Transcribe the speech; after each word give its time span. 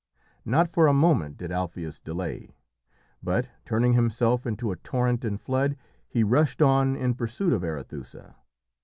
Not 0.45 0.67
for 0.67 0.87
a 0.87 0.95
moment 0.95 1.37
did 1.37 1.51
Alpheus 1.51 1.99
delay, 1.99 2.55
but, 3.21 3.49
turning 3.65 3.93
himself 3.93 4.47
into 4.47 4.71
a 4.71 4.75
torrent 4.75 5.23
in 5.23 5.37
flood, 5.37 5.77
he 6.07 6.23
rushed 6.23 6.59
on 6.59 6.95
in 6.95 7.13
pursuit 7.13 7.53
of 7.53 7.63
Arethusa. 7.63 8.35